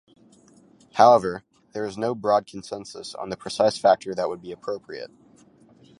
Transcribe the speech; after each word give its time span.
However, 0.93 1.43
there 1.73 1.85
is 1.85 1.95
no 1.95 2.15
broad 2.15 2.47
consensus 2.47 3.13
on 3.13 3.29
the 3.29 3.37
precise 3.37 3.77
factor 3.77 4.15
that 4.15 4.29
would 4.29 4.41
be 4.41 4.51
appropriate. 4.51 5.11